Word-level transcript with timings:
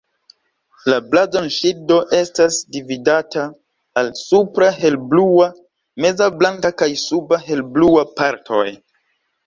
La 0.91 0.95
blazonŝildo 1.11 1.97
estas 2.21 2.57
dividata 2.79 3.45
al 4.03 4.11
supra 4.23 4.73
helblua, 4.81 5.53
meza 6.07 6.33
blanka 6.43 6.77
kaj 6.85 6.93
suba 7.07 7.45
helblua 7.49 8.11
partoj. 8.21 8.69